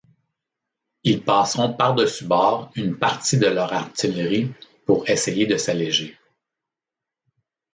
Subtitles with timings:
[1.03, 4.51] Ils passeront par-dessus bord une partie de leur artillerie
[4.87, 6.17] pour essayer de s'alléger.